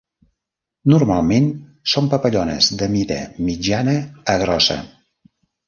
[0.93, 1.45] Normalment
[1.93, 3.21] són papallones de mida
[3.53, 3.97] mitjana
[4.37, 4.83] a grossa.